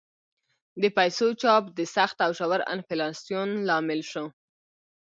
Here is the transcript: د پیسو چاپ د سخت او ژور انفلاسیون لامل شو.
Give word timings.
د 0.81 0.83
پیسو 0.97 1.27
چاپ 1.41 1.63
د 1.77 1.79
سخت 1.95 2.17
او 2.25 2.31
ژور 2.37 2.61
انفلاسیون 2.73 3.49
لامل 3.67 4.01
شو. 4.11 4.25